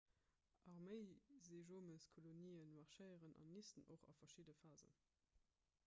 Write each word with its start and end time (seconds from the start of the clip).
arméiseejomeskolonien 0.71 2.65
marschéieren 2.77 3.33
an 3.43 3.53
nisten 3.57 3.85
och 3.93 4.07
a 4.09 4.11
verschiddene 4.21 4.55
phasen 4.63 4.95